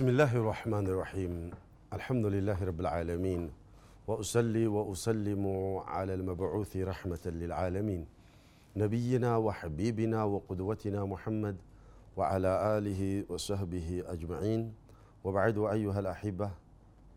الله 0.00 0.36
الرحمن 0.36 0.86
الرحيم 0.86 1.50
الحمد 1.92 2.26
لله 2.26 2.58
رب 2.64 2.80
العالمين 2.80 3.50
وأصلي 4.06 4.66
وأسلم 4.66 5.44
على 5.86 6.14
المبعوث 6.14 6.76
رحمة 6.76 7.24
للعالمين 7.26 8.06
نبينا 8.76 9.36
وحبيبنا 9.36 10.24
وقدوتنا 10.24 11.04
محمد 11.04 11.56
وعلى 12.16 12.78
آله 12.78 13.24
وصحبه 13.28 14.02
أجمعين 14.06 14.74
وبعد 15.24 15.58
أيها 15.58 15.98
الأحبة 16.00 16.50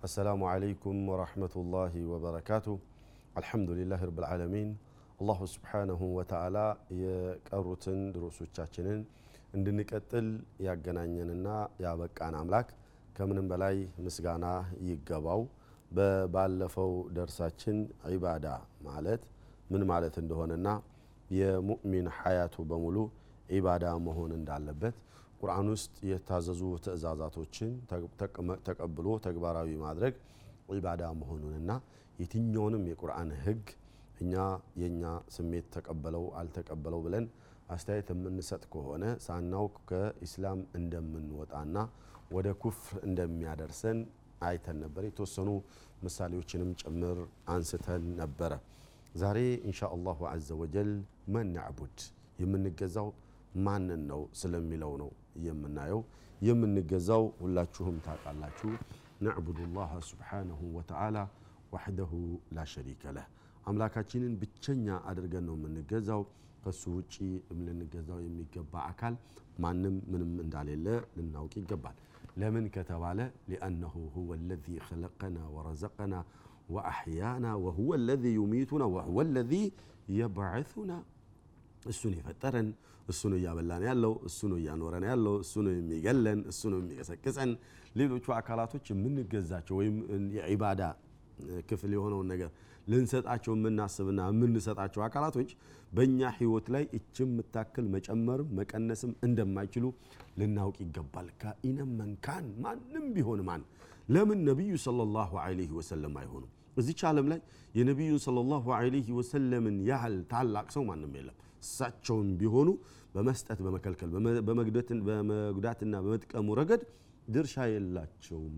السلام 0.04 0.44
عليكم 0.44 1.10
ورحمة 1.10 1.54
الله 1.56 1.94
وبركاته 2.06 2.80
الحمد 3.38 3.70
لله 3.70 4.00
رب 4.06 4.20
العالمين 4.20 4.70
አላሁ 5.22 5.40
ስብሓነሁ 5.54 6.02
ወተዓላ 6.18 6.58
የቀሩትን 7.00 7.98
ድሮሶቻችንን 8.16 9.00
እንድንቀጥል 9.55 10.29
ያገናኘንና 10.67 11.49
ያበቃን 11.85 12.35
አምላክ 12.41 12.69
ከምንም 13.17 13.47
በላይ 13.51 13.77
ምስጋና 14.05 14.47
ይገባው። 14.89 15.43
በባለፈው 15.91 16.93
ደርሳችን 17.17 17.77
ዒባዳ 18.13 18.47
ማለት 18.87 19.23
ምን 19.71 19.83
ማለት 19.91 20.15
እንደሆነና 20.23 20.69
የሙእሚን 21.37 22.09
ሐያቱ 22.17 22.57
በሙሉ 22.71 22.97
ዒባዳ 23.51 23.87
መሆን 24.07 24.33
እንዳለበት 24.39 24.97
ቁርአን 25.41 25.69
ውስጥ 25.75 25.95
የታዘዙ 26.11 26.63
ትእዛዛቶችን 26.85 27.71
ተቀብሎ 28.69 29.09
ተግባራዊ 29.27 29.71
ማድረግ 29.85 30.15
ዒባዳ 30.75 31.05
መሆኑንና 31.21 31.71
የትኛውንም 32.21 32.85
የቁርአን 32.91 33.31
ህግ 33.45 33.65
እኛ 34.23 34.35
የእኛ 34.81 35.05
ስሜት 35.37 35.67
ተቀበለው 35.77 36.25
አልተቀበለው 36.41 37.01
ብለን 37.07 37.25
አስተያየት 37.69 38.09
የምንሰጥ 38.13 38.63
ከሆነ 38.73 39.05
ሳናውቅ 39.25 39.75
ከኢስላም 39.91 40.61
እንደምንወጣና 40.79 41.77
ወደ 42.35 42.49
ኩፍር 42.63 42.97
እንደሚያደርሰን 43.09 43.99
አይተን 44.47 44.79
ነበር። 44.85 45.03
የተወሰኑ 45.07 45.51
ምሳሌዎችንም 46.05 46.71
ጭምር 46.83 47.19
አንስተን 47.55 48.05
ነበረ። 48.21 48.53
ዛሬ 49.15 49.39
ኢንሻ 49.65 49.81
አላሁ 49.95 50.21
አዘ 50.31 50.49
ወጀል 50.61 50.91
መን 51.35 51.49
ናዕቡድ 51.57 51.99
የምንገዛው 52.43 53.09
ማንን 53.67 54.03
ነው 54.11 54.23
ስለሚለው 54.41 54.93
ነው 55.03 55.11
የምናየው። 55.45 56.01
የምንገዛው 56.41 57.25
ሁላችሁም 57.41 57.97
ታውቃላችሁ። 58.07 58.71
ናዕቡዱ 59.25 59.59
ላህ 59.77 59.93
ሱብሓነሁ 60.09 60.61
ወተዓላ 60.77 61.19
ዋሕደሁ 61.75 62.13
ላ 62.57 62.65
ለህ 63.13 63.27
አምላካችንን 63.67 64.33
ብቸኛ 64.41 64.87
አድርገን 65.11 65.45
ነው 65.49 65.55
የምንገዛው። 65.59 66.23
ከሱ 66.64 66.84
ውጪ 66.96 67.14
ልንገዛው 67.60 68.20
የሚገባ 68.24 68.74
አካል 68.90 69.14
ማንም 69.64 69.96
ምንም 70.12 70.32
እንዳሌለ 70.44 70.88
ልናውቅ 71.18 71.54
ይገባል። 71.62 71.96
ለምን 72.42 72.66
ከተባለ 72.76 73.20
ሊአነሁ 73.50 73.94
ሁወ 74.16 74.32
ለዚ 74.50 74.68
ኸለቀና 74.88 75.38
ወረዘቀና 75.56 76.14
ወአሕያና 76.74 77.46
ወሁወ 77.64 77.92
ለዚ 78.08 78.24
ዩሚቱና 78.38 78.84
ወሁወ 78.96 79.20
ለዚ 79.36 79.54
የበዐሱና 80.18 80.92
እሱ 81.86 82.02
ነው 82.12 82.18
የፈጠረን፣ 82.20 82.70
እሱ 83.08 83.22
ነው 83.32 83.38
እያበላን 83.40 83.84
ያለው፣ 83.88 84.14
እሱ 84.28 84.40
ነው 84.52 84.58
እያኖረን 84.62 85.06
ያለው፣ 85.10 85.36
እሱ 85.44 85.54
ነው 85.66 85.74
የሚገለን፣ 85.76 86.40
እሱ 86.52 86.62
ነው 86.74 86.80
የሚቀሰቅሰን። 86.82 87.52
ሌሎቹ 88.00 88.26
አካላቶች 88.38 88.86
የምንገዛቸው 88.92 89.76
ወይም 89.80 89.96
የዒባዳ 90.36 90.82
ክፍል 91.70 91.92
የሆነውን 91.98 92.28
ነገር 92.34 92.50
ልንሰጣቸው 92.87 93.53
የምናስብና 93.57 94.21
የምንሰጣቸው 94.31 95.03
አካላቶች 95.07 95.51
በእኛ 95.93 96.31
ህይወት 96.39 96.67
ላይ 96.75 96.85
እች 96.99 97.17
የምታክል 97.23 97.87
መጨመርም 97.95 98.49
መቀነስም 98.59 99.13
እንደማይችሉ 99.27 99.85
ልናውቅ 100.41 100.77
ይገባል። 100.85 101.29
ካኢነም 101.43 101.93
መንካን 102.01 102.47
ማንም 102.65 103.07
ቢሆን 103.17 103.43
ማን 103.49 103.63
ለምን 104.09 104.41
ነቢዩ 104.49 104.73
ሰለላሁ 104.85 105.33
ዐለይሂ 105.45 105.71
ወሰለም 105.79 106.15
አይሆኑም? 106.21 106.51
እዚች 106.81 107.01
ዓለም 107.11 107.27
ላይ 107.33 107.41
የነቢዩን 107.75 108.21
ሰለላሁ 108.25 108.65
ዐለይሂ 108.79 109.09
ወሰለምን 109.19 109.77
ያህል 109.89 110.17
ታላቅ 110.33 110.67
ሰው 110.77 110.85
ማንም 110.89 111.13
የለም። 111.19 111.37
እሳቸውም 111.63 112.29
ቢሆኑ 112.41 112.69
በመስጠት 113.15 113.59
በመከልከል 113.65 114.11
በመጉዳትና 115.09 115.95
በመጥቀሙ 116.05 116.49
ረገድ 116.61 116.83
ድርሻ 117.29 117.57
የላቸውም። 117.73 118.57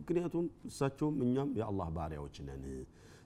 ምክንያቱም 0.00 0.46
እሳቸውም 0.68 1.16
እኛም 1.24 1.50
የአላህ 1.58 1.88
ባሪያዎች 1.96 2.36
ነን። 2.46 2.62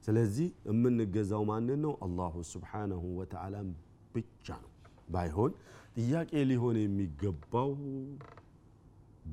ስለዚህ 0.02 0.48
የምንገዛው 0.68 1.42
ማንን 1.48 1.80
ነው? 1.84 1.92
አላሁ 2.04 2.34
ስብሓነሁ 2.52 3.02
ወተዓላን 3.18 3.68
ብቻ 4.14 4.46
ነው። 4.64 4.70
ባይሆን 5.14 5.52
ጥያቄ 5.96 6.30
ሊሆን 6.50 6.76
የሚገባው 6.80 7.70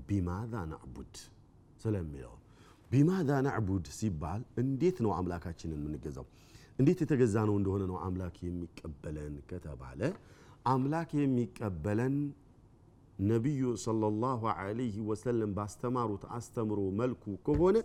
ቢማዛ 0.08 0.54
ናዕቡድ 0.72 1.16
ስለሚለው 1.84 2.34
ቢማዛ 2.92 3.30
ናዕቡድ 3.46 3.86
ሲባል 3.98 4.42
እንዴት 4.62 4.98
ነው 5.06 5.12
አምላካችንን 5.18 5.80
የምንገዛው? 5.80 6.26
እንዴት 6.80 7.00
የተገዛ 7.04 7.36
ነው 7.50 7.56
እንደሆነ 7.60 7.84
ነው 7.92 7.98
አምላክ 8.06 8.36
የሚቀበለን 8.46 9.36
ከተባለ 9.50 10.02
አምላክ 10.72 11.10
የሚቀበለን 11.20 12.16
ነቢዩ 13.24 13.64
ሰለላሁ 13.84 14.42
ዐለይሂ 14.56 14.96
ወሰለም 15.10 15.52
ባስተማሩት 15.58 16.24
አስተምሮ 16.38 16.80
መልኩ 17.02 17.24
ከሆነ 17.48 17.76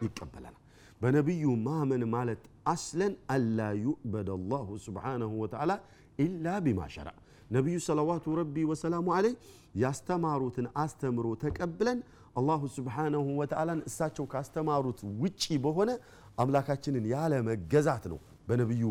ይቀበለናል። 0.00 0.62
በነቢዩ 1.00 1.44
ማመን 1.66 2.02
ማለት 2.14 2.42
አስለን 2.72 3.12
አላ 3.34 3.58
ዩዕበድ 3.84 4.28
አላሁ 4.36 4.68
ስብሓነሁ 4.86 5.32
ወተዓላ 5.42 5.72
ኢላ 6.18 6.46
ቢማ 6.66 6.80
ሸራ 6.94 7.08
ነቢዩ 7.50 7.76
ሰለዋቱ 7.86 8.34
ረቢ 8.38 8.64
ወሰላሙ 8.70 9.06
ዐለይህ 9.16 9.34
ያስተማሩትን 9.82 10.66
አስተምሮ 10.82 11.26
ተቀብለን 11.42 11.98
አላሁ 12.36 12.62
ስብሓነሁ 12.76 13.26
ወተዓላን 13.40 13.80
እሳቸው 13.88 14.24
ካስተማሩት 14.32 14.98
ውጪ 15.22 15.44
በሆነ 15.64 15.90
አምላካችንን 16.38 17.04
ያለ 17.12 17.34
መገዛት 17.48 18.04
ነው 18.12 18.18
በነቢዩ 18.48 18.84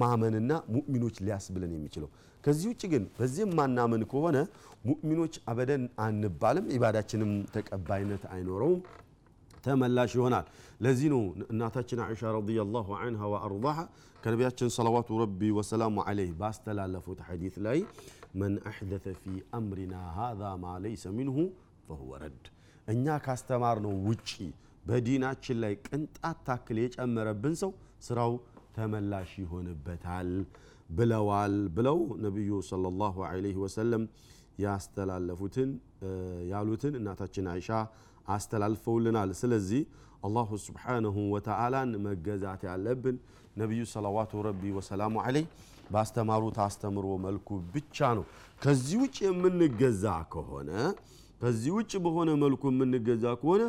ማመንና 0.00 0.52
ሙእሚኖች 0.74 1.16
ሊያስብለን 1.26 1.72
የሚችለው። 1.76 2.10
ከዚህ 2.44 2.66
ውጭ 2.72 2.82
ግን 2.92 3.04
በዚህ 3.18 3.44
ማናምን 3.58 4.02
ከሆነ 4.10 4.38
ሙእሚኖች 4.88 5.34
አበደን 5.50 5.84
አንባልም፣ 6.06 6.66
ኢባዳችንም 6.76 7.30
ተቀባይነት 7.54 8.22
አይኖረውም፣ 8.34 8.80
ተመላሽ 9.64 10.12
ይሆናል። 10.18 10.46
ለዚህ 10.84 11.08
ነው 11.14 11.22
እናታችን 11.52 12.00
አይሻ 12.06 12.32
ረዲየላሁ 12.36 12.88
ዐንሃ 13.00 13.22
ወአርዳሃ 13.32 13.78
ከነቢያችን 14.22 14.68
ሰለዋቱ 14.76 15.08
ረቢ 15.22 15.40
ወሰላሙ 15.58 15.96
ዐለይህ 16.08 16.32
ባስተላለፉት 16.40 17.18
ሐዲት 17.28 17.56
ላይ 17.66 17.78
መን 18.40 18.54
አሕደተ 18.70 19.06
ፊ 19.22 19.24
አምሪና 19.58 19.94
ሃዛ 20.18 20.42
ማ 20.62 20.74
ለይሰ 20.84 21.12
ሚንሁ 21.18 21.36
ፈሁወ 21.88 22.12
ረድ 22.22 22.44
እኛ 22.88 23.16
ካስተማርነው 23.26 23.94
ውጪ 24.08 24.30
በዲናችን 24.88 25.58
ላይ 25.62 25.74
ቅንጣት 25.86 26.38
ታክል 26.48 26.78
የጨመረብን 26.82 27.54
ሰው 27.62 27.70
ስራው 28.06 28.32
ተመላሽ 28.76 29.30
ይሆንበታል 29.42 30.30
ብለዋል 30.90 31.54
ብለው 31.76 31.98
ነቢዩ 32.24 32.50
ሰለላሁ 32.70 33.14
ዐለይሂ 33.28 33.56
ወሰለም 33.64 34.02
ያስተላለፉትን 34.64 35.70
ያሉትን 36.50 36.94
እናታችን 36.98 37.46
አይሻ 37.52 37.70
አስተላልፈውልናል። 38.28 39.30
ስለዚህ 39.40 39.82
አላሁ 40.22 40.50
ስብሓነሁ 40.64 41.16
ወተዓላን 41.34 41.90
መገዛት 42.04 42.62
ያለብን 42.68 43.16
ነቢዩ 43.60 43.82
ሰለዋቱ 43.90 44.42
ረቢ 44.46 44.62
ወሰላሙ 44.76 45.14
ዐለይህ 45.24 45.48
ባስተማሩት 45.90 46.56
አስተምሮ 46.66 47.06
መልኩ 47.24 47.48
ብቻ 47.74 47.98
ነው። 48.18 48.24
ከዚህ 48.62 48.96
ውጭ 49.02 49.16
የምንገዛ 49.26 50.04
ከሆነ 50.32 50.70
ከዚህ 51.40 51.72
ውጭ 51.76 51.92
በሆነ 52.04 52.30
መልኩ 52.42 52.62
የምንገዛ 52.72 53.24
ከሆነ 53.40 53.62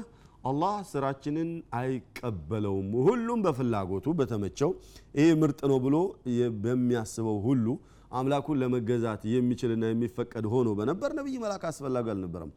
አላህ 0.44 0.76
ስራችንን 0.90 1.50
አይቀበለውም። 1.80 2.90
ሁሉም 3.06 3.40
በፍላጎቱ 3.46 4.08
በተመቸው 4.20 4.70
ይህ 5.18 5.30
ምርጥ 5.42 5.60
ነው 5.72 5.80
ብሎ 5.86 5.96
በሚያስበው 6.64 7.38
ሁሉ 7.48 7.66
አምላኩን 8.12 8.60
ለመገዛት 8.62 9.22
የሚችልና 9.32 9.86
የሚፈቀድ 9.92 10.46
ሆኖ 10.52 10.70
በነበር 10.80 11.12
ነቢይ 11.20 11.38
መላክ 11.44 11.64
አስፈላጊ 11.70 12.08
አልነበረም። 12.14 12.52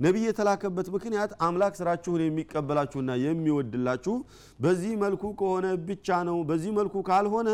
ነቢይ 0.00 0.24
የተላከበት 0.28 0.86
ምክንያት 0.94 1.30
አምላክ 1.46 1.74
ስራችሁን 1.78 2.22
የሚቀበላችሁና 2.24 3.10
የሚወድላችሁ 3.22 4.14
በዚህ 4.60 4.92
መልኩ 5.02 5.24
ከሆነ 5.40 5.66
ብቻ 5.88 6.18
ነው። 6.28 6.38
በዚህ 6.48 6.72
መልኩ 6.78 6.96
ካልሆነ 7.08 7.50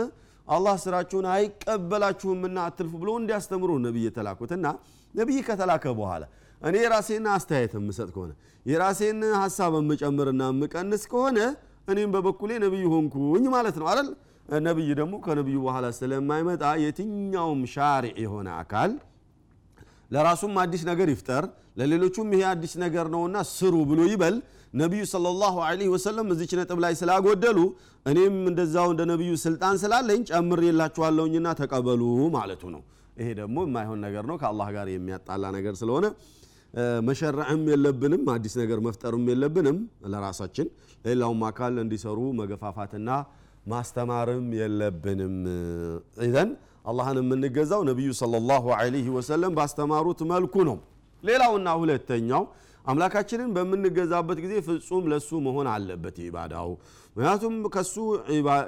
አላህ 0.48 0.76
ስራችሁን 0.84 1.26
አይቀበላችሁምና 1.34 2.58
አትልፉ 2.68 2.92
ብሎ 3.02 3.10
እንዲያስተምሩ 3.20 3.70
ነቢይ 3.84 4.06
የተላኩትና 4.08 4.66
ነቢይ 5.14 5.38
ከተላከ 5.48 5.84
በኋላ 5.98 6.24
እኔ 6.62 6.74
የራሴን 6.82 7.24
አስተያየት 7.34 7.72
የምሰጥ 7.78 8.08
ከሆነ 8.14 8.32
የራሴን 8.66 9.20
ሀሳብ 9.40 9.72
የምጨምርና 9.78 10.42
የምቀንስ 10.52 11.04
ከሆነ 11.12 11.38
እኔም 11.88 12.10
በበኩሌ 12.14 12.50
ነቢይ 12.64 12.84
ሆንኩኝ 12.92 13.44
ማለት 13.54 13.76
ነው 13.80 13.86
አይደል? 13.92 14.08
ነቢይ 14.66 14.90
ደግሞ 14.98 15.14
ከነቢዩ 15.24 15.56
በኋላ 15.64 15.86
ስለማይመጣ 15.96 16.62
የትኛውም 16.82 17.60
ሻሪዕ 17.72 18.14
የሆነ 18.24 18.48
አካል 18.60 18.92
ለራሱም 20.12 20.54
አዲስ 20.62 20.82
ነገር 20.88 21.08
ይፍጠር፣ 21.12 21.44
ለሌሎቹም 21.78 22.28
ይሄ 22.34 22.42
አዲስ 22.50 22.72
ነገር 22.82 23.06
ነውና 23.14 23.36
ስሩ 23.50 23.74
ብሎ 23.90 24.00
ይበል። 24.10 24.34
ነቢዩ 24.74 25.02
ሰለላሁ 25.10 25.54
ዐለይሂ 25.66 25.88
ወሰለም 25.94 26.26
እዚች 26.34 26.52
ነጥብ 26.58 26.78
ላይ 26.84 26.92
ስላጎደሉ 27.00 27.58
እኔም 28.06 28.36
እንደዛው 28.50 28.88
እንደ 28.92 29.02
ነቢዩ 29.10 29.32
ስልጣን 29.42 29.76
ስላለኝ 29.82 30.20
ጨምሬላችኋለሁኝና 30.30 31.48
ተቀበሉ 31.60 32.02
ማለቱ 32.36 32.62
ነው። 32.74 32.82
ይሄ 33.16 33.28
ደግሞ 33.40 33.56
የማይሆን 33.66 34.00
ነገር 34.06 34.24
ነው፣ 34.30 34.36
ከአላህ 34.42 34.68
ጋር 34.76 34.86
የሚያጣላ 34.92 35.44
ነገር 35.56 35.74
ስለሆነ 35.80 36.06
መሸረዕም 37.08 37.62
የለብንም 37.70 38.22
አዲስ 38.34 38.54
ነገር 38.60 38.78
መፍጠርም 38.86 39.24
የለብንም 39.30 39.78
ለራሳችን 40.12 40.68
ሌላውም 41.04 41.42
አካል 41.48 41.74
እንዲሰሩ 41.82 42.18
መገፋፋትና 42.38 43.08
ማስተማርም 43.72 44.46
የለብንም 44.60 45.34
ኢዘን 46.26 46.50
አላህን 46.84 47.18
የምንገዛው 47.20 47.82
ነቢዩ 47.90 48.10
ሰለላሁ 48.20 48.64
ዐለይሂ 48.78 49.06
ወሰለም 49.16 49.52
ባስተማሩት 49.58 50.20
መልኩ 50.32 50.54
ነው 50.68 50.76
ሌላውና 51.22 51.68
ሁለተኛው 51.80 52.42
አምላካችንን 52.84 53.50
በምንገዛበት 53.56 54.38
ጊዜ 54.44 54.54
ፍጹም 54.68 55.04
ለሱ 55.12 55.28
መሆን 55.46 55.66
አለበት 55.74 56.16
ኢባዳው 56.24 56.70
ምክንያቱም 57.16 57.54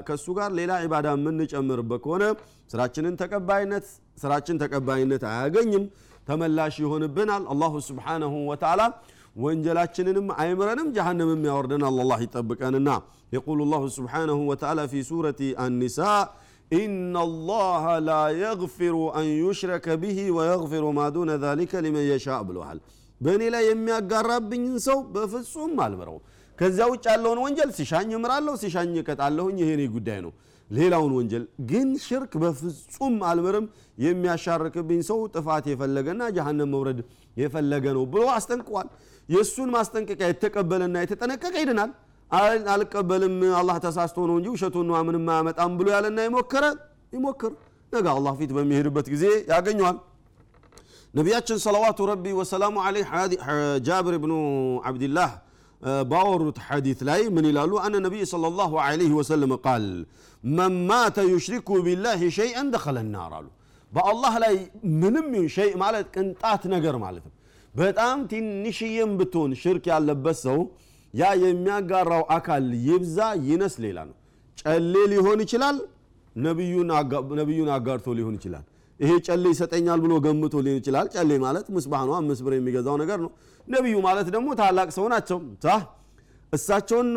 ከሱ 0.08 0.26
ጋር 0.38 0.50
ሌላ 0.58 0.72
ኢባዳ 0.86 1.06
የምንጨምርበት 1.16 2.00
ከሆነ 2.04 2.24
ስራችንን 2.72 3.14
ተቀባይነት 3.22 3.86
ስራችን 4.22 4.60
ተቀባይነት 4.62 5.22
አያገኝም 5.32 5.84
ተመላሽ 6.28 6.74
ይሆንብናል 6.84 7.42
አላሁ 7.54 7.74
ስብሓነሁ 7.88 8.34
ወተዓላ 8.50 8.82
ወንጀላችንንም 9.44 10.26
አይምረንም 10.42 10.88
ጀሃነምም 10.96 11.42
ያወርደናል 11.48 11.96
አላህ 12.02 12.18
ይጠብቀንና 12.26 12.90
የቁሉ 13.34 13.60
ላሁ 13.72 13.84
ስብሓነሁ 13.96 14.38
ወተዓላ 14.50 14.80
ፊ 14.92 15.02
ሱረቲ 15.08 15.40
አኒሳ 15.64 15.98
إن 16.71 17.13
الله 17.17 17.83
لا 18.09 18.23
يغفر 18.43 18.95
أن 19.19 19.25
يشرك 19.45 19.85
به 20.03 20.17
ويغفر 20.31 20.83
ما 20.91 21.05
دون 21.09 21.29
ذلك 21.45 21.71
لمن 21.85 22.03
يشاء 22.13 22.39
ብለዋል 22.49 22.77
በእኔ 23.21 23.41
ላይ 23.53 23.63
የሚያጋራብኝን 23.69 24.75
ሰው 24.87 24.97
በፍጹም 25.15 25.73
አልምረውም 25.85 26.21
ከዚያ 26.57 26.85
ውጭ 26.91 27.05
ያለውን 27.13 27.39
ወንጀል 27.45 27.69
ሲሻኝ 27.77 28.09
እምራለሁ 28.17 28.53
ሲሻኝ 28.63 28.93
እቀጣለሁኝ 29.01 29.57
ይሄ 29.63 29.71
ጉዳይ 29.95 30.19
ነው 30.25 30.31
ሌላውን 30.69 31.13
ወንጀል 31.17 31.43
ግን 31.69 31.89
ሽርክ 32.05 32.33
በፍጹም 32.43 33.15
አልምርም 33.29 33.65
የሚያሻርክብኝ 34.05 35.01
ሰው 35.09 35.19
ጥፋት 35.35 35.65
የፈለገና 35.71 36.21
ጀሃነም 36.37 36.69
መውረድ 36.75 36.99
የፈለገ 37.37 37.85
ነው 37.97 38.03
ብሎ 38.13 38.23
አስጠንቅቋል 38.37 38.87
የእሱን 39.29 39.69
ማስጠንቀቂያ 39.77 40.27
የተቀበለና 40.31 40.95
የተጠነቀቀ 41.03 41.55
ይድናል 41.63 41.91
አልቀበልም 42.73 43.35
አላህ 43.59 43.75
ተሳስቶ 43.85 44.17
ነው 44.29 44.35
እንጂ 44.39 44.47
ውሸቱን 44.55 44.85
ነው 44.89 44.95
ምንም 45.07 45.25
አያመጣም 45.35 45.71
ብሎ 45.79 45.87
ያለና 45.95 46.19
የሞከረ 46.27 46.65
ይሞክር 47.17 47.51
ነገ 47.93 48.05
አላህ 48.17 48.33
ፊት 48.39 48.51
በሚሄድበት 48.57 49.07
ጊዜ 49.13 49.25
ያገኘዋል 49.53 49.97
ነቢያችን 51.13 51.57
ሰለዋቱ 51.65 51.99
ረቢ 52.11 52.25
ወሰላሙ 52.39 52.75
አለይህ 52.87 53.07
ጃብር 53.87 54.15
ብኑ 54.23 54.33
ዓብድላህ 54.89 55.31
ባወሩት 56.11 56.57
ሐዲት 56.67 56.99
ላይ 57.09 57.21
ምን 57.35 57.45
ይላሉ 57.49 57.71
አነ 57.85 57.95
ነቢይ 58.05 58.23
صلى 58.33 58.47
الله 58.51 58.71
عليه 58.87 59.11
وسلم 59.19 59.51
قال 59.67 59.83
من 60.57 60.71
مات 60.91 61.17
يشرك 61.33 61.67
بالله 61.85 62.21
شيئا 62.39 62.63
دخل 62.75 62.95
النار 63.05 63.31
አሉ 63.39 63.45
በአላህ 63.91 64.33
ላይ 64.43 64.55
ምንም 65.01 65.27
ይሁን 65.35 65.49
ሸይ 65.55 65.71
ማለት 65.83 66.05
ቅንጣት 66.15 66.63
ነገር 66.75 66.95
ማለት 67.05 67.23
ነው 67.29 67.33
በጣም 67.73 68.17
ትንሽዬም 68.31 69.11
ብትሆን 69.19 69.51
ሽርክ 69.61 69.85
ያለበት 69.93 70.37
ሰው 70.45 70.59
ያ 71.14 71.24
የሚያጋራው 71.42 72.22
አካል 72.36 72.64
ይብዛ 72.86 73.18
ይነስ 73.48 73.74
ሌላ 73.84 73.98
ነው። 74.08 74.16
ጨሌ 74.62 74.94
ሊሆን 75.12 75.40
ይችላል 75.44 75.76
ነቢዩን 76.36 77.68
አጋርቶ 77.74 78.06
ሊሆን 78.18 78.34
ይችላል። 78.38 78.64
ይሄ 79.00 79.12
ጨሌ 79.26 79.44
ይሰጠኛል 79.52 79.98
ብሎ 80.04 80.12
ገምቶ 80.24 80.54
ሊሆን 80.66 80.78
ይችላል። 80.80 81.06
ጨሌ 81.14 81.30
ማለት 81.44 81.66
ምስባህ 81.76 82.02
ነው 82.08 82.14
አምስት 82.18 82.42
ብር 82.46 82.52
የሚገዛው 82.56 82.96
ነገር 83.02 83.18
ነው። 83.24 83.30
ነቢዩ 83.66 83.96
ማለት 84.06 84.28
ደግሞ 84.34 84.48
ታላቅ 84.60 84.88
ሰው 84.96 85.06
ናቸው። 85.12 85.38
እሳቸውን 86.52 87.08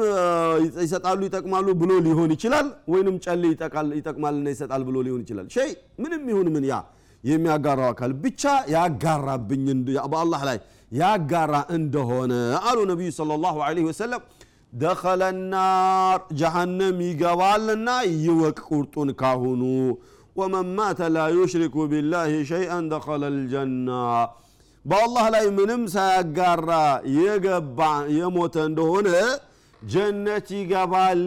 ይሰጣሉ 0.84 1.20
ይጠቅማሉ 1.28 1.68
ብሎ 1.82 1.92
ሊሆን 2.06 2.32
ይችላል 2.36 2.68
ወይንም 2.94 3.16
ጨሌ 3.26 3.44
ይጠቅማልና 3.98 4.48
ይሰጣል 4.54 4.84
ብሎ 4.88 4.98
ሊሆን 5.08 5.22
ይችላል። 5.26 5.48
ሸይ 5.56 5.70
ምንም 6.04 6.24
ይሁን 6.32 6.48
ምን 6.56 6.66
ያ 6.70 6.78
የሚያጋራው 7.24 7.88
አካል 7.92 8.12
ብቻ 8.24 8.44
ያጋራብኝ 8.74 9.66
በአላህ 10.12 10.42
ላይ 10.50 10.58
ያጋራ 10.92 11.54
እንደሆነ 11.75 12.34
አሉ 12.68 12.78
ነቢዩ 12.92 13.10
ሰለላሁ 13.18 13.56
ዐለይሂ 13.66 13.86
ወሰለም። 13.89 14.22
ደኸለ 14.74 15.22
ናር 15.51 16.19
ጀሃነም 16.39 16.98
ይገባልና 17.07 17.89
ይወቅ 18.24 18.57
ቁርጡን 18.69 19.10
ካሁኑ። 19.22 19.62
ወመን 20.36 20.68
ማተ 20.78 21.00
ላ 21.13 21.28
ዩሽሪኩ 21.36 21.75
ቢላህ 21.92 22.31
ሸይአን 22.50 22.86
ደኸለ 22.92 23.24
ልጀና። 23.36 23.89
በአላህ 24.86 25.25
ላይ 25.36 25.45
ምንም 25.57 25.81
ሳያጋራ 25.94 26.69
የገባ 27.18 27.80
የሞተ 28.18 28.56
እንደሆነ 28.69 29.07
ጀነት 29.81 30.48
ይገባል 30.57 31.24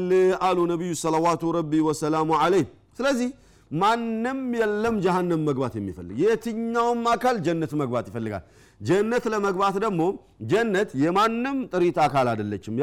አሉ 0.47 0.59
ነቢዩ 0.71 0.93
ሰለዋቱ 1.03 1.53
ረቢ 1.57 1.73
ወሰላሙ 1.89 2.31
አለይህ 2.45 2.67
ስለዚህ 2.99 3.29
ማንም 3.71 4.41
የለም 4.59 4.95
ጀሃነም 5.05 5.43
መግባት 5.49 5.75
የሚፈልግ። 5.79 6.17
የትኛውም 6.23 7.03
አካል 7.13 7.37
ጀነት 7.47 7.73
መግባት 7.81 8.07
ይፈልጋል። 8.11 8.45
ጀነት 8.81 9.25
ለመግባት 9.33 9.77
ደግሞ 9.85 10.03
ጀነት 10.51 10.91
የማንም 11.03 11.59
ጥሪት 11.73 11.99
አካል 12.05 12.29
አደለችም 12.33 12.75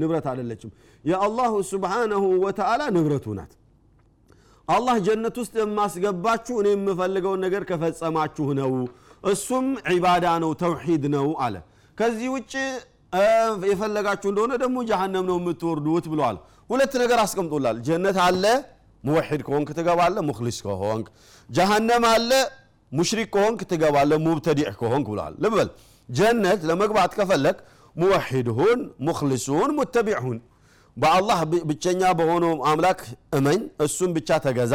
ንብረት 0.00 0.26
አደለችም 0.32 0.70
የአላሁ 1.04 1.52
ስብሓነሁ 1.70 2.24
ወተዓላ 2.44 2.82
ንብረቱ 2.96 3.34
ናት። 3.38 3.52
አላህ 4.68 4.96
ጀነት 5.06 5.36
ውስጥ 5.40 5.54
የማስገባችሁ 5.60 6.54
እኔ 6.62 6.68
የምፈልገውን 6.74 7.40
ነገር 7.46 7.64
ከፈጸማችሁ 7.68 8.46
ነው። 8.60 8.72
እሱም 9.30 9.66
ዒባዳ 9.90 10.26
ነው 10.42 10.50
ተውሒድ 10.62 11.04
ነው 11.14 11.28
አለ። 11.44 11.56
ከዚህ 11.98 12.28
ውጭ 12.34 12.52
የፈለጋችሁ 13.70 14.28
እንደሆነ 14.32 14.52
ደግሞ 14.62 14.78
ጀሃነም 14.88 15.24
ነው 15.30 15.36
የምትወርዱት 15.40 16.06
ብለዋል። 16.12 16.36
ሁለት 16.70 16.94
ነገር 17.02 17.18
አስቀምጦላል። 17.24 17.76
ጀነት 17.86 18.16
አለ 18.24 18.44
ሙወሒድ 19.06 19.42
ከሆንክ 19.46 19.68
ትገባለ 19.78 20.16
ሙክሊስ 20.28 20.58
ከሆንክ። 20.66 21.06
ጀሃነም 21.48 22.04
አለ 22.10 22.30
ሙሽሪክ 22.92 23.28
ከሆንክ 23.34 23.60
ትገባለ 23.70 24.10
ሙብተዲዕ 24.26 24.68
ከሆንክ 24.80 25.06
ብለል 25.12 25.34
ልበል 25.44 25.68
ጀነት 26.08 26.60
ለመግባት 26.68 27.12
ከፈለግ 27.18 27.56
ሙወሒድ 27.96 28.48
ሁን 28.58 28.78
ሙክሊስ 29.06 29.46
በአላህ 30.96 31.38
ብቸኛ 31.68 32.02
በሆነው 32.18 32.52
አምላክ 32.68 33.00
እመኝ 33.38 33.58
እሱን 33.84 34.10
ብቻ 34.16 34.38
ተገዛ። 34.44 34.74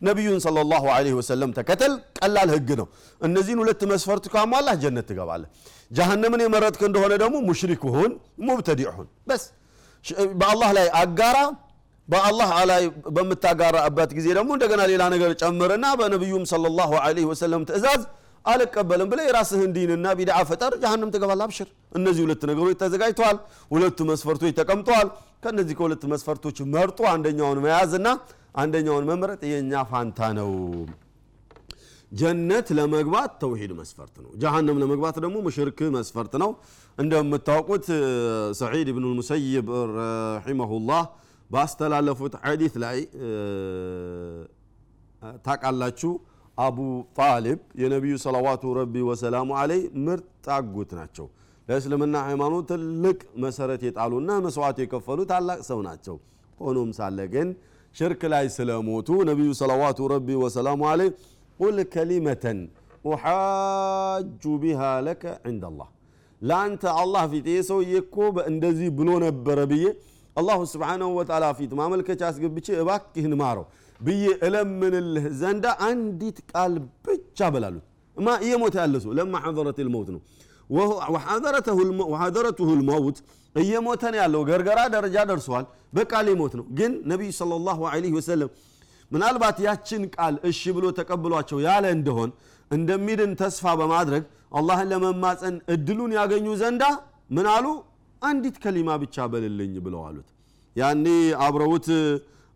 ነቢዩን 0.00 0.40
صለ 0.44 0.56
ላሁ 0.70 0.84
ወሰለም 1.18 1.50
ተከተል። 1.56 1.92
ቀላል 2.18 2.48
ህግ 2.54 2.68
ነው። 2.80 2.86
እነዚህን 3.20 3.60
ሁለት 3.62 3.82
መስፈርት 3.92 4.24
ካሟላህ 4.32 4.74
ጀነት 4.82 5.06
ትገባለህ። 5.10 5.48
ጃሃንምን 5.90 6.40
የመረጥክ 6.44 6.82
እንደሆነ 6.88 7.12
ደግሞ 7.22 7.36
ሙሽሪክ 7.48 7.82
ሁን 7.94 8.12
ሙብተዲዕ 8.48 8.88
ሁን 8.96 9.08
በስ 9.28 9.44
በአላህ 10.40 10.70
ላይ 10.78 10.86
አጋራ 11.00 11.38
በአላህ 12.08 12.50
ላይ 12.70 12.82
በምታጋራበት 13.16 14.10
ጊዜ 14.16 14.26
ደግሞ 14.38 14.50
እንደገና 14.56 14.82
ሌላ 14.90 15.02
ነገር 15.14 15.30
ጨምርና 15.42 15.86
በነቢዩም 16.00 16.44
ሰለላሁ 16.50 16.90
ዐለይሂ 17.02 17.26
ወሰለም 17.30 17.62
ትእዛዝ 17.70 18.02
አልቀበልም 18.44 19.08
ብለ 19.12 19.20
የራስህን 19.26 19.70
ዲንና 19.76 20.06
ቢድዓ 20.18 20.36
ፈጠር 20.50 20.72
ጀሃንም 20.82 21.10
ትገባል 21.14 21.40
አብሽር። 21.46 21.68
እነዚህ 21.98 22.22
ሁለት 22.26 22.42
ነገሮች 22.50 22.76
ተዘጋጅተዋል። 22.82 23.38
ሁለቱ 23.72 23.98
መስፈርቶች 24.10 24.52
ተቀምጠዋል። 24.60 25.08
ከነዚህ 25.44 25.74
ከሁለት 25.78 26.04
መስፈርቶች 26.12 26.58
መርጦ 26.74 27.00
አንደኛውን 27.14 27.58
መያዝና 27.66 28.06
አንደኛውን 28.62 29.04
መምረጥ 29.10 29.40
የእኛ 29.50 29.82
ፋንታ 29.90 30.28
ነው። 30.38 30.52
ጀነት 32.12 32.66
ለመግባት 32.78 33.30
ተውሂድ 33.40 33.72
መስፈርት 33.78 34.16
ነው። 34.24 34.30
ጀሃነም 34.42 34.76
ለመግባት 34.82 35.16
ደግሞ 35.24 35.36
ሙሽርክ 35.46 35.78
መስፈርት 35.96 36.34
ነው። 36.42 36.50
እንደምታውቁት 36.98 37.86
ሰዒድ 38.60 38.88
ብኑ 38.96 39.04
ልሙሰይብ 39.12 39.66
ረሒመሁላህ 39.96 41.02
ባስተላለፉት 41.50 42.34
ሐዲት 42.44 42.74
ላይ 42.84 42.98
ታቃላችሁ 45.46 46.12
አቡ 46.58 46.78
ጣሊብ 47.18 47.60
የነቢዩ 47.80 48.14
ሰለዋቱ 48.24 48.64
ረቢ 48.78 48.94
ወሰላሙ 49.08 49.48
አለይ 49.62 49.80
ምርጥ 50.06 50.26
አጎት 50.56 50.90
ናቸው። 50.98 51.26
ለእስልምና 51.68 52.16
ሃይማኖት 52.26 52.64
ትልቅ 52.72 53.18
መሰረት 53.44 53.80
የጣሉና 53.86 54.30
መስዋዕት 54.44 54.78
የከፈሉ 54.82 55.20
ታላቅ 55.30 55.58
ሰው 55.68 55.80
ናቸው። 55.88 56.16
ሆኖም 56.58 56.90
ሳለ 56.98 57.18
ግን 57.34 57.48
ሽርክ 57.96 58.22
ላይ 58.32 58.46
ስለሞቱ 58.56 59.08
ነቢዩ 59.30 59.50
ሰለዋቱ 59.60 60.08
ረቢ 60.14 60.28
ወሰላሙ 60.42 60.80
አለይ 60.92 61.10
ቁል 61.60 61.78
ከሊመተን 61.94 62.58
ኡሓጁ 63.10 64.42
ቢሃ 64.62 64.80
ለከ 65.06 65.22
ዕንደ 65.50 65.64
አላህ 65.70 65.88
ለአንተ 66.42 66.84
አላህ 67.02 67.22
ፊት 67.32 67.46
ሰውዬ 67.68 67.92
እኮ 68.02 68.16
እንደዚህ 68.50 68.88
ብሎ 68.98 69.10
ነበረ 69.26 69.58
ብዬ 69.70 69.84
አላሁ 70.36 70.60
ስብሓነሁ 70.72 71.08
ወተዓላ 71.18 71.44
ፊት 71.58 71.70
ማመልከቻ 71.78 72.20
አስገብቼ 72.28 72.66
እባክህን 72.82 73.34
ማረው 73.40 73.64
ብዬ 74.00 74.24
እለምንልህ 74.46 75.26
ዘንዳ 75.40 75.66
አንዲት 75.86 76.38
ቃል 76.50 76.72
ብቻ 77.06 77.48
በላሉት። 77.54 77.84
እማ 78.16 78.28
እየሞተ 78.44 78.74
ያለ 78.82 78.96
ሰው 79.04 79.12
ለማ 79.18 79.34
ሐضረት 79.44 79.78
ልመውት 79.86 80.08
ነው። 80.14 80.20
ወሐደረትሁ 82.10 82.68
ልመውት 82.80 83.18
እየሞተ 83.54 84.02
ነው 84.12 84.18
ያለው። 84.22 84.40
ገርገራ 84.48 84.80
ደረጃ 84.94 85.16
ደርሰዋል 85.30 85.64
በቃ 85.92 86.12
ሊሞት 86.28 86.54
ነው። 86.58 86.64
ግን 86.78 86.92
ነቢዩ 87.12 87.30
ሰለላሁ 87.40 87.78
ዐለይሂ 87.92 88.12
ወሰለም 88.18 88.50
ምናልባት 89.10 89.58
ያችን 89.66 90.02
ቃል 90.14 90.34
እሺ 90.50 90.62
ብሎ 90.76 90.86
ተቀብሏቸው 90.98 91.58
ያለ 91.66 91.84
እንደሆን 91.96 92.30
እንደሚድን 92.70 93.32
ተስፋ 93.40 93.74
በማድረግ 93.80 94.22
አላህን 94.58 94.88
ለመማፀን 94.92 95.56
እድሉን 95.74 96.12
ያገኙ 96.18 96.46
ዘንዳ 96.62 96.84
ምን 97.36 97.46
አሉ 97.54 97.66
አንዲት 98.26 98.56
ከሊማ 98.62 98.90
ብቻ 99.02 99.26
በልልኝ 99.32 99.74
ብለው 99.84 100.02
አሉት። 100.08 100.28
ያኔ 100.76 101.06
አብረውት 101.44 101.88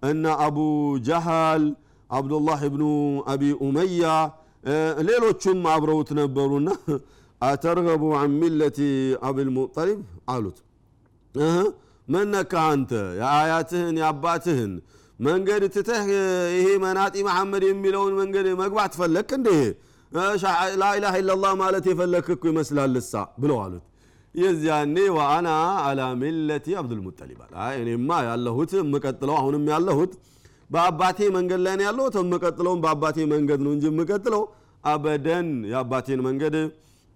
እነ 0.03 0.25
አቡ 0.45 0.59
ጀሃል 1.07 1.65
አብዱላህ 2.11 2.61
ብኑ 2.73 2.85
አቢ 3.33 3.43
ኡመያ 3.65 4.05
ሌሎቹም 5.09 5.61
አብረውት 5.75 6.11
ነበሩና 6.19 6.71
አተርገቡ 7.41 8.03
አን 8.21 8.33
ሚለቲ 8.41 8.79
አብልሙጠሊብ 9.27 10.01
አሉት። 10.33 10.59
መነካ 12.09 12.53
አንተ? 12.71 12.91
የአያትህን 13.21 13.97
የአባትህን 14.01 14.73
መንገድ 15.19 15.63
ትተህ 15.75 16.07
ይሄ 16.57 16.67
መናጢ 16.85 17.17
መሐመድ 17.29 17.65
የሚለውን 17.69 18.15
መንገድ 18.21 18.47
መግባት 18.63 18.93
ፈለክ 19.01 19.31
እንደ 19.39 19.49
ላኢላሃ 20.81 21.15
ኢላላህ 21.21 21.53
ማለት 21.63 21.85
የፈለክ 21.91 22.29
እኮ 22.35 22.45
ይመስላል 22.53 22.95
ብለው 23.43 23.59
አሉት 23.65 23.85
የዚያኔ 24.35 24.97
ወአና 25.17 25.49
አላ 25.85 26.01
ሚለቲ 26.21 26.67
አብዱልሙጠሊብ 26.81 27.41
አለ። 27.45 27.53
እኔማ 27.81 28.19
ያለሁት 28.29 28.73
የምቀጥለው 28.79 29.35
አሁንም 29.41 29.65
ያለሁት 29.73 30.13
በአባቴ 30.71 31.19
መንገድ 31.37 31.61
ላይ 31.67 31.75
ነው 31.79 31.85
ያለሁት። 31.89 32.17
የምቀጥለውም 32.21 32.81
በአባቴ 32.85 33.19
መንገድ 33.33 33.61
ነው 33.67 33.73
እንጂ 33.77 33.85
የምቀጥለው 33.91 34.43
አበደን 34.85 35.49
የአባቴን 35.71 36.21
መንገድ 36.27 36.55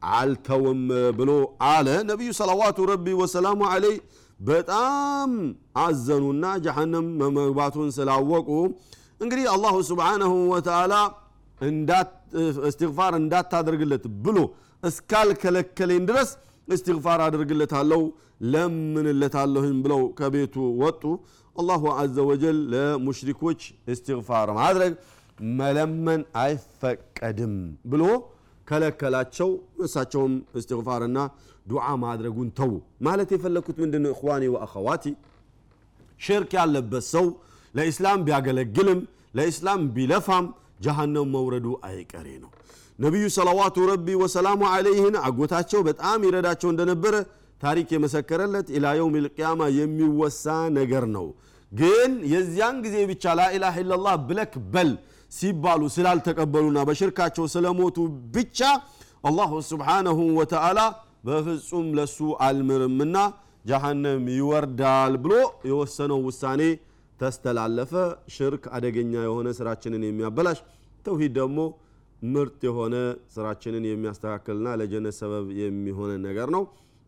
አልተውም 0.03 0.81
ብሎ 1.19 1.31
አለ። 1.69 1.89
ነቢዩ 2.11 2.31
ሰለዋቱ 2.41 2.79
ረቢ 2.91 3.07
ወሰላሙ 3.21 3.61
አለይ 3.71 3.95
በጣም 4.41 5.31
አዘኑና 5.83 6.45
ጀሃነም 6.65 7.07
መግባቱን 7.37 7.91
ስላወቁ 7.97 8.49
እንግዲህ 9.23 9.45
አላሁ 9.53 9.75
ስብሓነሁ 9.91 10.33
ወተዓላ 10.53 10.95
እስትግፋር 12.65 13.13
እንዳታደርግለት 13.21 14.05
ብሎ 14.25 14.39
እስካልከለከለኝ 14.83 16.01
ድረስ 16.09 16.31
እስትግፋር 16.69 17.21
አድርግለታለሁ 17.25 18.03
ለምንለታለሁኝ 18.55 19.75
ብለው 19.85 20.03
ከቤቱ 20.19 20.55
ወጡ። 20.83 21.03
አላሁ 21.57 21.83
አዘ 21.97 22.17
ወጀል 22.29 22.57
ለሙሽሪኮች 22.73 23.61
እስትግፋር 23.93 24.49
ማድረግ 24.59 24.93
መለመን 25.59 26.23
አይፈቀድም 26.43 27.55
ብሎ 27.93 28.03
ከለከላቸው። 28.69 29.51
እሳቸውም 29.87 30.35
እስትግፋርና 30.59 31.19
ዱዓ 31.67 31.87
ማድረጉን 32.05 32.49
ተዉ። 32.59 32.73
ማለት 33.07 33.31
የፈለግኩት 33.35 33.77
ምንድን 33.85 34.05
እኽዋኒ 34.13 34.45
ወአኸዋቲ 34.55 35.05
ሽርክ 36.21 36.53
ያለበት 36.59 37.05
ሰው 37.15 37.27
ለኢስላም 37.75 38.21
ቢያገለግልም 38.27 39.01
ለኢስላም 39.35 39.81
ቢለፋም 39.97 40.47
ጀሃነም 40.85 41.29
መውረዱ 41.35 41.67
አይቀሬ 41.89 42.29
ነው 42.43 42.51
ነቢዩ 42.99 43.25
ሰለዋቱ 43.37 43.77
ረቢ 43.91 44.09
ወሰላሙ 44.21 44.61
አለይህን 44.73 45.15
አጎታቸው 45.27 45.81
በጣም 45.89 46.25
ይረዳቸው 46.27 46.69
እንደነበረ 46.73 47.15
ታሪክ 47.61 47.89
የመሰከረለት 47.95 48.67
ኢላ 48.77 48.87
የውም 48.99 49.15
ልቅያማ 49.25 49.61
የሚወሳ 49.79 50.45
ነገር 50.79 51.05
ነው። 51.17 51.27
ግን 51.73 52.13
የዚያን 52.33 52.77
ጊዜ 52.85 52.97
ብቻ 53.11 53.35
ላኢላሃ 53.39 53.77
ኢላላህ 53.83 54.15
ብለክ 54.29 54.53
በል 54.75 54.91
ሲባሉ 55.33 55.83
ስላልተቀበሉና 55.95 56.79
በሽርካቸው 56.89 57.45
ስለሞቱ 57.55 57.97
ብቻ 58.35 58.61
አላሁ 59.29 59.53
ስብሓነሁ 59.71 60.19
ወተዓላ 60.39 60.81
በፍጹም 61.27 61.87
ለሱ 61.99 62.17
አልምርምና 62.47 63.17
ጀሃነም 63.65 64.25
ይወርዳል 64.35 65.15
ብሎ 65.23 65.35
የወሰነው 65.71 66.19
ውሳኔ 66.27 66.63
ተስተላለፈ። 67.21 67.93
ሽርክ 68.35 68.65
አደገኛ 68.77 69.13
የሆነ 69.27 69.49
ስራችንን 69.59 70.03
የሚያበላሽ 70.07 70.59
ተውሂድ 71.07 71.33
ደግሞ 71.39 71.59
ምርጥ 72.33 72.61
የሆነ 72.67 72.97
ስራችንን 73.35 73.85
የሚያስተካክልና 73.89 74.69
ለጀነት 74.81 75.17
ሰበብ 75.21 75.47
የሚሆነ 75.61 76.13
ነገር 76.27 76.51
ነው። 76.57 76.65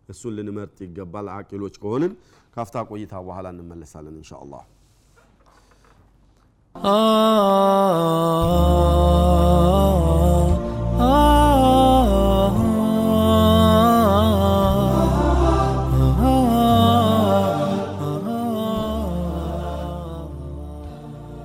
እሱን 0.09 0.35
ልንመርጥ 0.37 0.77
ይገባል። 0.87 1.29
አቂሎች 1.37 1.77
ከሆንን 1.83 2.13
ካፍታ 2.57 2.85
ቆይታ 2.91 3.15
በኋላ 3.27 3.47
እንመለሳለን 3.55 4.17
እንሻ 4.19 4.33
አላህ 4.43 4.65